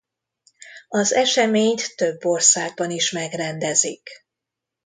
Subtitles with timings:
[0.89, 4.09] Az eseményt több országban is megrendezik.